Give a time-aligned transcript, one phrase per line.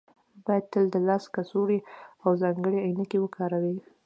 [0.45, 1.79] باید تل د لاس کڅوړې
[2.23, 3.77] او ځانګړې عینکې وکاروئ